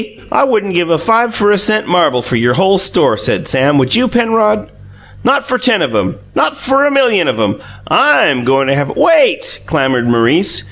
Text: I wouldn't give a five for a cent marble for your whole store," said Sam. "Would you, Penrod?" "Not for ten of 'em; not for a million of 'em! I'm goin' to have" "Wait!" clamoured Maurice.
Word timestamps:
I 0.31 0.45
wouldn't 0.45 0.73
give 0.73 0.89
a 0.89 0.97
five 0.97 1.35
for 1.35 1.51
a 1.51 1.59
cent 1.59 1.85
marble 1.87 2.23
for 2.23 2.35
your 2.35 2.55
whole 2.55 2.79
store," 2.79 3.17
said 3.17 3.47
Sam. 3.47 3.77
"Would 3.77 3.93
you, 3.93 4.07
Penrod?" 4.07 4.69
"Not 5.23 5.47
for 5.47 5.59
ten 5.59 5.83
of 5.83 5.95
'em; 5.95 6.15
not 6.33 6.57
for 6.57 6.83
a 6.85 6.89
million 6.91 7.27
of 7.27 7.39
'em! 7.39 7.61
I'm 7.87 8.43
goin' 8.43 8.65
to 8.65 8.73
have" 8.73 8.95
"Wait!" 8.97 9.59
clamoured 9.67 10.07
Maurice. 10.07 10.59